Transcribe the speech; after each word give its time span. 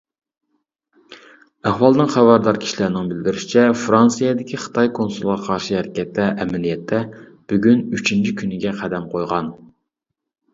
ئەھۋالدىن 1.71 2.07
خەۋەردار 2.13 2.57
كىشىلەرنىڭ 2.63 3.11
بىلدۈرۈشىچە، 3.11 3.65
فىرانسىيەدىكى 3.81 4.59
خىتاي 4.63 4.89
كونسۇلىغا 5.01 5.37
قارشى 5.49 5.77
ھەرىكەتلەر 5.79 6.33
ئەمەلىيەتتە 6.47 7.03
بۈگۈن 7.55 7.85
ئۈچىنچى 7.99 8.35
كۈنىگە 8.43 8.75
قەدەم 8.83 9.07
قويغان. 9.15 9.53